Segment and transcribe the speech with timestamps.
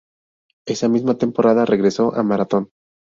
[0.65, 2.71] Esa misma temporada regresó a Marathón.